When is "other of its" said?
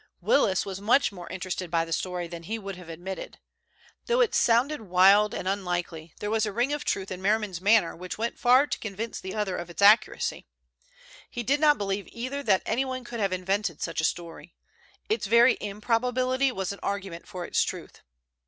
9.35-9.79